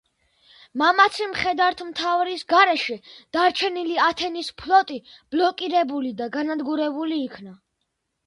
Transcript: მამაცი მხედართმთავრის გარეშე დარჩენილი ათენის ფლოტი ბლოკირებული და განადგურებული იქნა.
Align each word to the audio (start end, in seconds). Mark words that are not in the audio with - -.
მამაცი 0.81 1.25
მხედართმთავრის 1.33 2.45
გარეშე 2.53 2.95
დარჩენილი 3.37 3.99
ათენის 4.05 4.49
ფლოტი 4.61 4.97
ბლოკირებული 5.35 6.15
და 6.23 6.31
განადგურებული 6.39 7.21
იქნა. 7.29 7.55